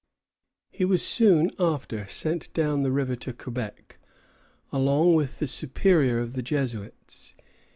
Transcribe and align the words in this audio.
He 0.71 0.83
was 0.83 1.05
soon 1.05 1.51
after 1.59 2.07
sent 2.07 2.51
down 2.55 2.81
the 2.81 2.89
river 2.91 3.15
to 3.17 3.33
Quebec 3.33 3.99
along 4.71 5.13
with 5.13 5.37
the 5.37 5.45
superior 5.45 6.17
of 6.17 6.33
the 6.33 6.41
Jesuits. 6.41 7.35